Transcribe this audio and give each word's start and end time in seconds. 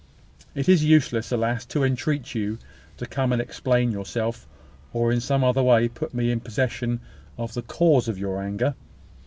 "It 0.55 0.67
is 0.67 0.83
useless, 0.83 1.31
alas! 1.31 1.63
to 1.67 1.83
entreat 1.83 2.25
of 2.29 2.33
you 2.33 2.57
to 2.97 3.05
come 3.05 3.31
and 3.31 3.39
explain 3.39 3.91
yourself, 3.91 4.47
or 4.93 5.11
in 5.11 5.19
some 5.19 5.43
other 5.43 5.61
way 5.61 5.89
to 5.89 5.93
put 5.93 6.11
me 6.11 6.31
in 6.31 6.39
possession 6.39 7.01
of 7.37 7.53
the 7.53 7.61
cause 7.61 8.07
of 8.07 8.17
your 8.17 8.41
anger. 8.41 8.73